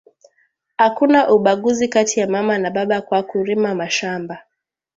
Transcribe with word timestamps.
Akuna 0.77 1.29
ubaguzi 1.29 1.87
kati 1.87 2.19
ya 2.19 2.27
mama 2.27 2.57
na 2.57 2.69
baba 2.69 3.01
kwaku 3.01 3.43
rima 3.43 3.75
mashamba 3.75 4.45